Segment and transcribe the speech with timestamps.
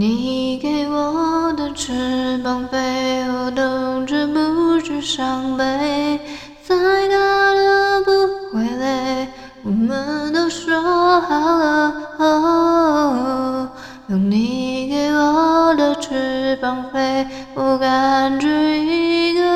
[0.00, 6.18] 你给我的翅膀飞，我懂着不知伤悲，
[6.62, 6.74] 再
[7.06, 8.10] 大都不
[8.50, 9.28] 会累。
[9.62, 13.68] 我们都说好了，哦，
[14.08, 19.49] 用你给我的翅膀飞，我感觉一个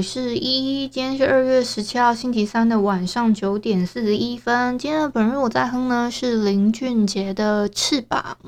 [0.00, 0.88] 我是依依。
[0.88, 4.78] 今天是二月十七号星期三的晚上九点四十一分。
[4.78, 8.38] 今天的本日我在哼呢是林俊杰的《翅膀》。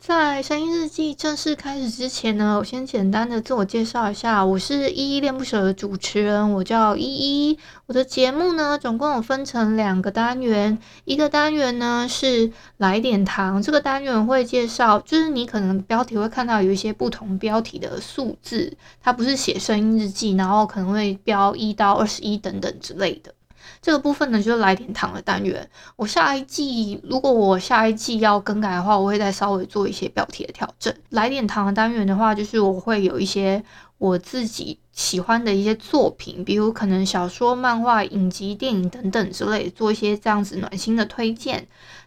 [0.00, 7.58] 在声音日记正式开始之前呢，我先简单的自我介绍一下，我是依依恋不舍的主持人，我叫依依。
[7.84, 23.34] 我的节目呢，总共有分成两个单元，一个单元呢是来点糖，这个单元会介绍，就是你可能标题会看到有一些不同标题的数字，它不是写声音日记，然后可能会标一到二十一等等之类的。
[23.82, 25.68] 这个部分呢，就是来点糖的单元。
[25.96, 30.94] 我下一季，如果我下一季要更改的话，我会再稍微做一些标题的调整。
[31.08, 33.64] 来点糖的单元的话，就是我会有一些
[33.96, 41.66] 我自己喜欢的一些作品，比如可能小说、漫画、影集、电影等等之类，做一些这样子暖心的推荐。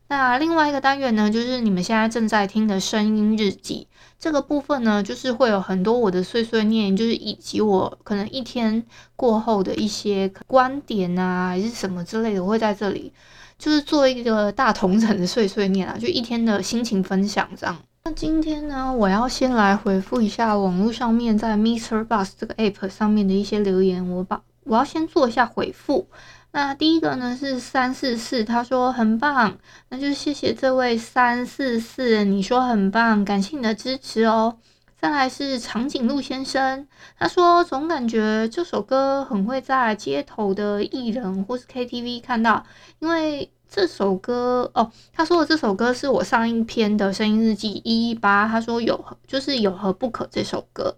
[0.09, 3.87] 那另外一个单元呢，就是你们现在正在听的声音日记。
[4.23, 8.81] 这个部分呢，就是会有很多我的碎碎念，就是以及我可能一天
[9.17, 13.11] 过后的一些观点啊，还是什么之类的，我会在这里
[13.59, 17.77] 就是做一个大同城的碎碎念啊，就一天的心情分享这样。
[18.05, 26.07] 那今天呢，我要先来回复一下网络上面在 MixerBox 这个 App 上面的一些留言，我把我要先做一下回复。
[26.55, 29.57] 那第一个呢是三四四，他说很棒，
[29.89, 34.59] 那就谢谢这位三四四，你说很棒，感谢你的支持哦。
[35.01, 36.87] 再来是长颈鹿先生，
[37.17, 42.63] 他说总感觉这首歌很会在街头的艺人或是 KTV 看到，
[42.99, 50.95] 因为这首歌哦，他说的这首歌是我上一篇的声音日记一一八，他说有就是有何不可这首歌。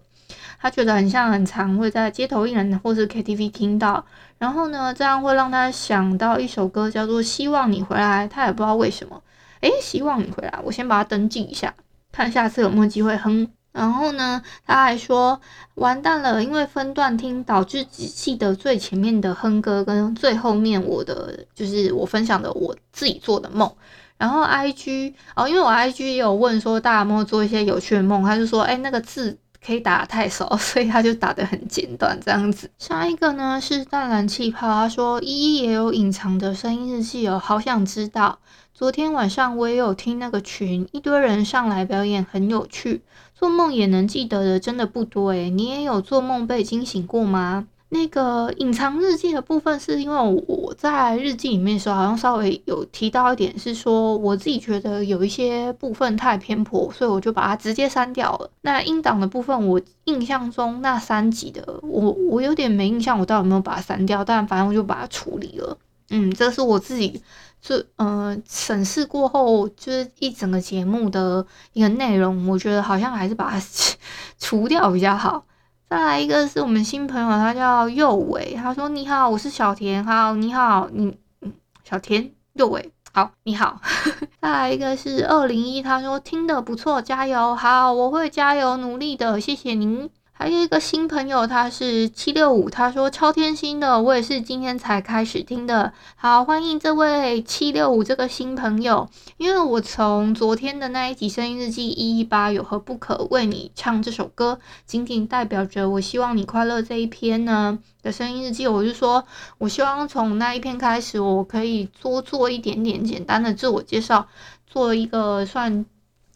[0.60, 4.04] 他觉得很像很常会在街头艺人或是 KTV 听到，
[4.38, 9.22] 然后呢，这样会让他想到一首歌叫做《希望你回来》，他也不知道为什么，
[9.62, 11.74] 诶，希望你回来，我先把它登记一下，
[12.12, 13.48] 看下次有没有机会哼。
[13.72, 15.40] 然后呢，他还说
[15.76, 23.70] 完蛋了，因为分段听导致只记得最前面的哼歌跟最后面我的就是我分享的我自己做的梦。
[24.18, 29.38] 然后 IG 哦，因为我 IG 也有问说大家有没有做一些有趣的梦，他就说诶，那个字。
[29.66, 32.70] 可以打得太少， 所以他就打得很简短这样子。
[32.78, 38.38] 下一个呢是淡蓝气泡，他说依依也有隐藏的声音日记哦，好想知道。
[38.74, 43.02] 昨天晚上我也有听那个群，一堆人上来表演，很有趣。
[43.34, 47.68] 做梦也能记得的真的不多诶，你也有做梦被惊醒过吗？
[47.90, 58.50] 那个隐藏日记的部分，是因为我在日记里面的时候，好像稍微有提到一点，是说我自己觉得有一些部分太偏颇，所以我就把它直接删掉了。
[58.62, 64.26] 那音档的部分，我印象中那三集的，我我有点没印象，我到底有没有把它删掉？
[64.26, 65.78] 但反正我就把它处理了。
[66.10, 67.22] 嗯，这是我自己
[67.62, 73.66] 就呃审视过后，就是一整个节目的一个内容，我觉得好像还是把它
[74.38, 75.46] 除掉比较好。
[75.88, 81.54] 再来一个是我们新朋友，他叫右伟，他说：“你好，我是小田，好，你好，你嗯，
[81.84, 83.80] 小田右伟，好，你好。
[84.42, 95.94] ”再来一个是二零一，他说：“听得不错，加油，好，我会加油努力的，谢谢您。”还有一个新朋友，他是七六五，他说超贴心的，我也是今天才开始听的。
[96.18, 109.24] 好，欢迎这位七六五这个新朋友，因为我从昨天的那一集声音日记一一八有何不可为你唱这首歌，仅仅代表着我希望你快乐这一篇呢的声音日记，我就说
[109.58, 114.28] 我希望从那一篇开始，我可以多做一点点简单的自我介绍，
[114.68, 115.86] 做一个算。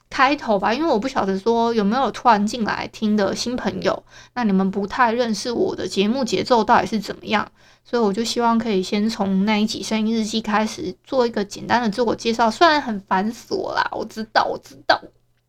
[0.10, 4.04] 开头吧，因为我不晓得说有没有突然进来听的新朋友，
[4.34, 7.52] 那你们不太认识我的节目节奏到底是怎么样，
[7.84, 15.02] 所以我就希望可以先从那一集声音日记开始做一个简单的自我介绍，虽然很繁琐啦，我知道，我知道。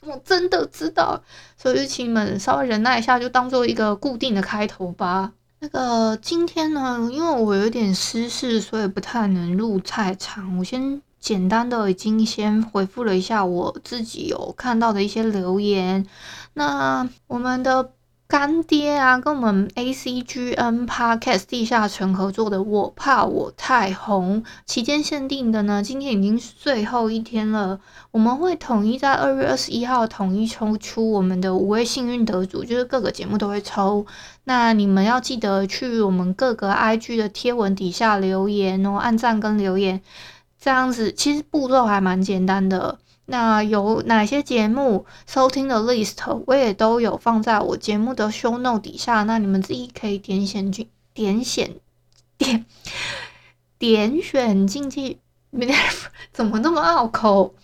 [0.02, 1.22] 我真的知道，
[1.58, 5.30] 所以就请你们稍微忍耐一下，就当做一个固定的开头吧。
[5.58, 10.56] 那个今天呢，因为我有点私事，所以不太能录太长。
[10.56, 16.06] 我先简单的已经先回复了一下我自己有看到的一些留言。
[16.54, 17.92] 那我们的。
[18.30, 27.80] 干爹啊，跟我们 ACGN Podcast 地下城合作的《我怕我太红》期间限定的呢，今天已经是最后一天了。
[28.12, 34.06] 我们会统一在二月二十一号统一抽出我们的五位幸运得主，就是各个节目都会抽。
[34.44, 40.00] 那你们要记得去我们各个 IG 的贴文底下留言哦，按赞跟留言，
[40.60, 42.98] 这样子其实步骤还蛮简单的。
[43.26, 51.76] 那有哪些节目收听的 list，我也都有放在我节目的 show note 底下，那你们自己可以点选进点选
[52.36, 52.66] 点
[53.78, 55.18] 点选进去，
[56.32, 57.54] 怎么那么拗口？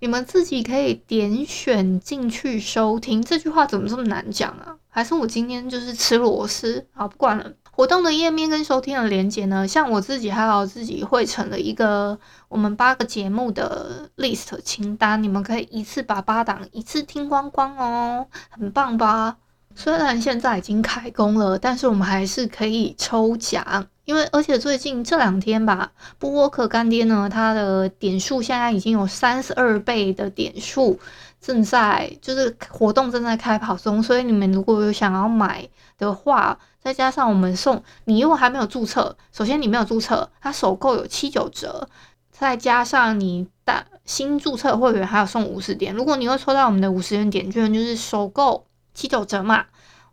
[0.00, 3.22] 你们自己可以点选进去收听。
[3.22, 4.76] 这句话怎么这么难讲啊？
[4.88, 6.84] 还是我今天就是吃螺丝？
[6.92, 7.52] 好，不管了。
[7.74, 19.38] 活动的页面跟收听的连接呢，像我自己还有自己汇成了一个我们八个节目的 list 清单，你们可以一次把八档一次听光光哦，很棒吧？
[19.74, 31.00] 虽然现在已经开工了，但是我们还是可以抽奖，因为而且最近这两天吧，布沃克干爹呢，它的点数现在已经有三十二倍的点数，
[31.40, 35.66] 正在就是活动正在开跑中，所以你们如果有想要买
[35.96, 36.58] 的话。
[36.82, 41.88] 再加上我们送你，如果还没有注册，首先你没有注册，它首购有七九折，
[42.30, 45.94] 再加上你打新注册会员还有送五十点。
[45.94, 49.66] 如果你又抽到我们的五十元点券，就是首购七九折嘛，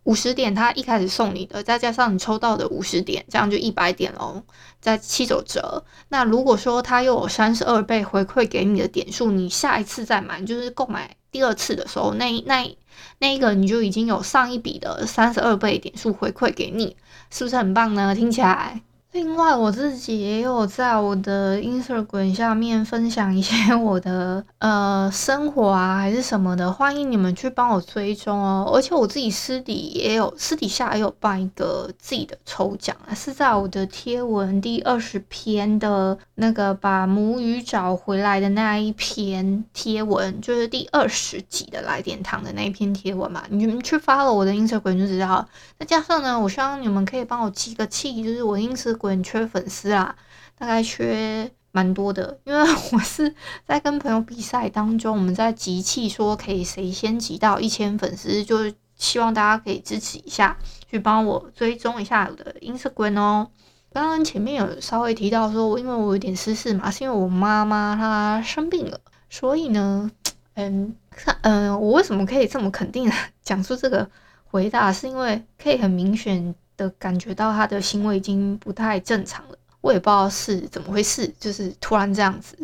[0.09, 4.41] 五十点他一开始送你的，再加上你抽到的五十点，这样就一百点喽，
[4.81, 5.83] 再七九折。
[6.07, 12.75] 那如果说它又有三十二倍回馈给你的点数，你下一次再买，就是购买第二次的时候，那那。
[13.19, 16.97] 那一个你就已经有上一笔的三十二倍点数回馈给你，
[17.29, 18.15] 是不是很棒呢？
[18.15, 18.81] 听起来。
[19.11, 28.71] 另外，我自己也有在我的 Instagram 下面分享一些我的呃生活啊，还是什么的，欢迎你们去帮我追踪哦。
[28.71, 43.43] 而且我自己私底也有私底下也有办一个自己的抽奖，是在我的贴文第二十篇的那个把母语找回来的那一篇贴文，就是第二十集的来点糖的那一篇贴文嘛。
[43.49, 45.47] 你们去发了我的 Instagram 就知道。
[45.79, 48.98] 再加上呢，我希望你们可以帮我集个气，就是我临时。
[49.07, 50.15] 很缺粉丝啦，
[50.57, 52.59] 大概缺蛮多的，因为
[52.91, 53.33] 我是
[53.65, 58.57] 在跟朋友比赛当中，我们在集气，说可以谁先集到一千粉丝，就
[58.95, 60.57] 希望大家可以支持一下，
[60.89, 63.47] 去帮我追踪一下我的 Instagram 哦。
[63.93, 68.99] 刚刚前面有稍微提到说，因为我有点私事嘛，是因为我妈妈她生病了，
[69.29, 70.11] 所以呢，
[70.55, 70.95] 嗯，
[71.41, 74.09] 嗯，我为什么可以这么肯定的 讲出这个
[74.45, 76.55] 回答，是因为可以很明显。
[76.79, 82.57] 的感觉到他的行为已经不太正常了，我也不知道是怎么回事，就是突然这样子。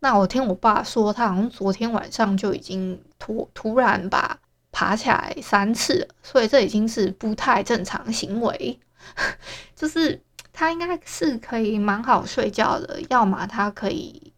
[0.00, 4.38] 那我听我爸说，他好像昨天晚上就已经突突然把
[4.72, 8.80] 爬起来三次了，所以这已经是不太正常行为。
[9.76, 10.18] 就是
[10.52, 14.32] 他应该是可以蛮好睡觉的，要么他可以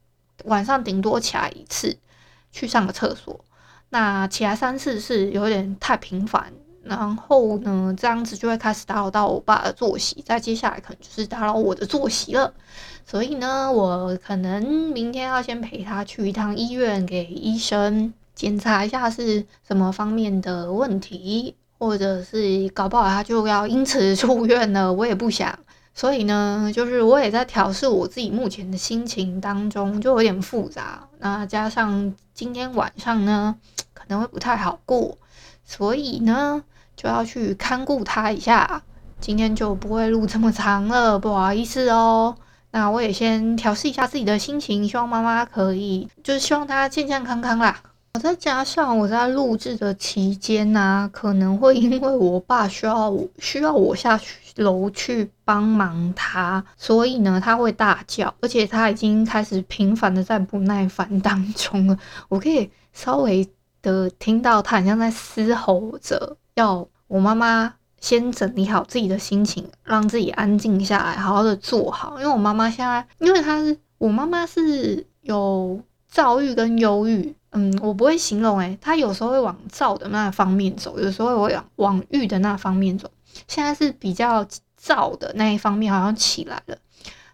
[0.45, 1.97] 晚上顶多起来一次
[2.51, 3.45] 去上个厕所，
[3.91, 6.53] 那起来三次是有点太频繁。
[6.91, 12.53] 然后呢，这样子就会开始打扰到我爸的作息，再接下来可能就是打扰我的作息了。
[13.07, 25.57] 所以呢，我可能明天要先陪他去一趟医院，给医生检查一下是什么方面的问题，或者是搞不好他就要因此住院了，我也不想。
[25.95, 31.07] 所以呢，就是我也在调试我自己目前的心情当中，就有点复杂。
[31.21, 33.55] 那加上今天晚上呢，
[33.95, 35.17] 可能会不太好过。
[35.65, 36.65] 所以呢，
[37.01, 38.83] 就要去看顾他一下。
[39.19, 42.37] 今天就不会录这么长了，不好意思哦。
[42.73, 47.81] 那我也先调试一下自己的心情，希望妈妈可以，就是希望她健健康康啦。
[48.13, 61.97] 我再加上我在录制的期间呢、可能会因为我爸需要需要我下去楼去帮忙他，所以呢，他会大叫，而且他已经开始频繁的在不耐烦当中了。
[62.29, 63.49] 我可以稍微。
[63.83, 72.19] 的听到他好像在嘶吼着，要我妈妈先整理好自己的心情，让自己安静下来，好好的坐好。
[72.19, 83.11] 因为我妈妈现在，因为她是我妈妈是有躁郁跟忧郁，嗯，我不会形容诶，她有时候会往躁的那方面走，有时候会往往郁的那方面走。
[83.49, 86.77] 现在是比较躁的那一方面好像起来了，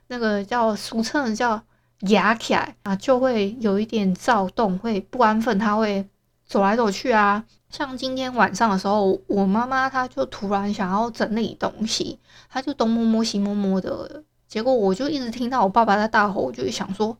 [0.06, 1.60] 那个叫俗称的叫
[2.00, 6.06] 压起来啊，就会有一点躁动，会不安分，她会。
[6.46, 7.44] 走来走去啊。
[7.68, 17.18] 像今天晚上的时候，我妈妈她就突然想要整理东西，她就东摸摸西摸摸的，结果我就一直听到我爸爸在大吼，我就想说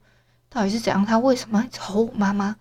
[0.48, 1.04] 到底是怎样？
[1.04, 2.56] 他为什么一直吼我妈妈？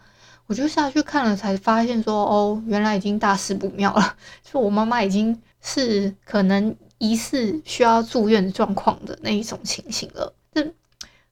[0.48, 10.34] 我就下去看了，才发现说哦，原来已经大事不妙了， 就我妈妈已经是可能疑似需要住院的状况的那一种情形了。
[10.54, 10.74] 这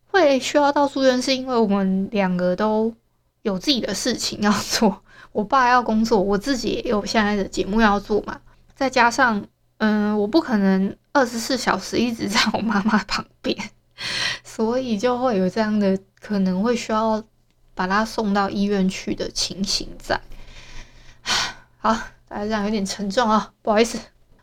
[0.08, 2.94] 会需要到住院，是因为我们两个都
[3.42, 5.02] 有自己的事情要做。
[5.34, 8.40] 我爸要工作，我自己也有现在的节目要做嘛，
[8.75, 9.46] 再加上，
[9.80, 13.58] 嗯，我不可能二十四小时一直在我妈妈旁边，
[14.44, 17.22] 所以就会有这样的可能会需要
[17.74, 20.22] 把她送到医院去的情形在。
[21.80, 21.92] 好，
[22.30, 24.00] 大家这样有点沉重啊，不好意思。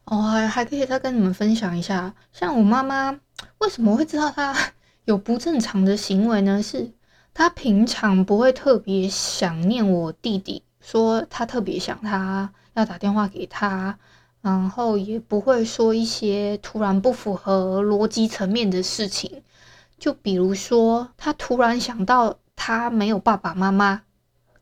[0.07, 3.17] 哦，还还可以再跟你们分享一下，像我妈妈
[3.59, 4.57] 为什么会知道她
[5.07, 6.61] 有不正常的行为呢？
[6.61, 6.93] 是
[7.33, 10.65] 她平常不会特别想念我弟弟。
[10.91, 13.97] 说他特别想他，要打电话给他，
[14.41, 19.45] 然后也不会说一些突然不符合逻辑层面的事情，
[20.01, 24.03] 就比如说他突然想到他没有爸爸妈妈，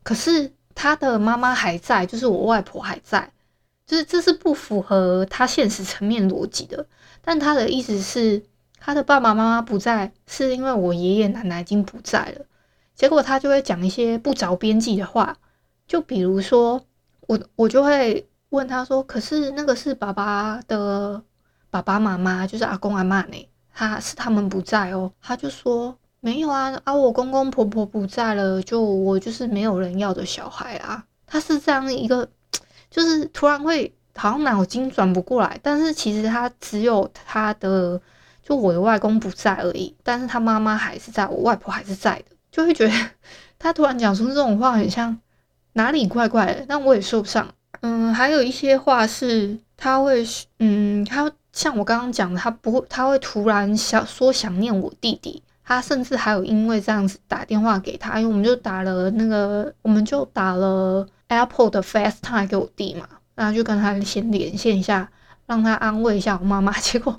[0.03, 3.31] 可是他的妈妈还在，就是我外婆还在，
[3.87, 6.85] 就是这是不符合他现实层面逻辑的。
[7.23, 8.43] 但他的意思是，
[8.79, 12.45] 他的爸爸妈妈不在，是因为我爷爷奶奶已经不在了，
[12.93, 15.35] 结果他就会讲一些不着边际的话。
[15.89, 16.79] 就比如说，
[17.21, 21.19] 我我就会问他说：“可是那个是爸爸的
[21.71, 23.49] 爸爸妈妈，就是阿公阿嬷呢？
[23.73, 32.29] 他是他们不在哦。”他就说：“没有啊，啊我公公婆婆不在了，就我就是没有人要的小孩啊。”他是这样一个，
[32.91, 37.99] 就是突然会好像脑筋转不过来，但是其实他只有他的，
[38.43, 42.93] 就我的外公不在而已，但是他妈妈还是在，我外婆还是在的，就会觉得
[43.57, 45.19] 他突然讲出这种话，很像。
[45.73, 46.65] 哪里怪怪的？
[46.67, 47.47] 但我也说不上。
[47.81, 50.25] 嗯，还有一些话是他会，
[50.59, 55.41] 嗯，他像我刚刚讲的，他不会，他会突然想说想念我弟弟。
[55.63, 65.07] 他甚至还有因为这样子打电话给他，因为我们就打了那个，我们就打了 Apple 的 FaceTime 给我弟嘛，然后就跟他先连线一下，
[65.45, 66.71] 让他安慰一下我妈妈。
[66.81, 67.17] 结果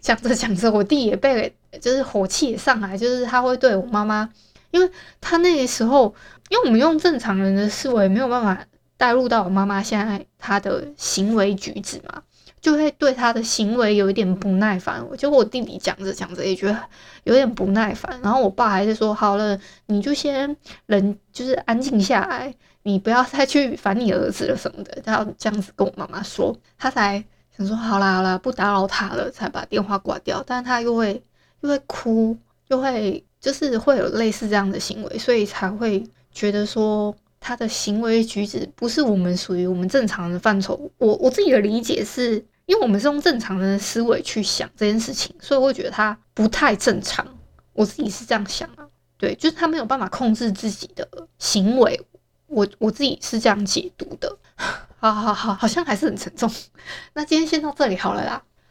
[0.00, 4.26] 讲着讲着，我弟也被就是火气也上来，就是他会对我妈妈，
[4.70, 6.14] 因为他那个时候。
[6.50, 12.24] 因为我们用正常人的思维没有办法带入到我妈妈现在她的行为举止嘛，
[12.60, 15.00] 就会对她的行为有一点不耐烦。
[15.08, 16.76] 我就我弟弟讲着讲着也觉得
[17.22, 27.24] 有点不耐烦，然后我爸还是说好了，你就先人就是安静下来，你不要再去烦你儿子了什么的，他要这样子跟我妈妈说，他才
[27.56, 30.42] 想说好啦好啦，不打扰他了，才把电话挂掉。
[30.44, 31.22] 但他又会
[31.60, 32.36] 又会哭，
[32.66, 36.04] 又会就是会有类似这样的行为，所以才会。
[36.32, 40.88] 觉得说他的行为举止不是我们属于我们正常的范畴。
[40.96, 47.26] 我我自己的理解是，因为我们是用正常人的思维去想这件事情，所以我会觉得他不太正常。
[47.72, 48.86] 我自己是这样想啊，
[49.18, 51.04] 对，就是他没有办法控制自己的
[51.40, 52.00] 行为。
[52.46, 54.38] 我我自己是这样解读的。
[55.00, 56.48] 好好好，好像还是很沉重。
[57.14, 58.40] 那今天先到这里好了啦。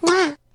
[0.00, 0.12] 哇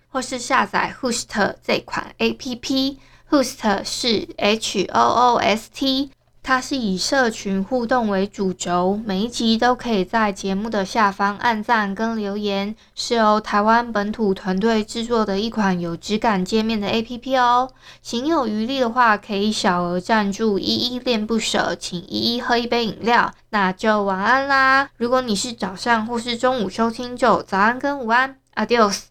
[0.09, 6.11] 或是下载 Host 这款 APP，Host 是 H O O S T，
[6.43, 17.69] 它是以社群互动为主轴，每一集都可以在节目的下方按赞跟留言，是由台湾本土团队制作的一款有质感界面的 APP 哦。
[18.01, 24.89] 行有余力的话，可以小额赞助依依恋不舍，请依依喝一杯饮料，那就晚安啦。
[24.97, 29.10] 如果你是早上或是中午收听，就早安跟午安，Adios。